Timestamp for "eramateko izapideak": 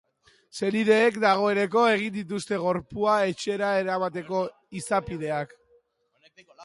3.83-5.55